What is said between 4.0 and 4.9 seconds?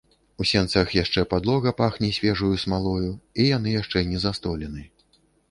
не застолены.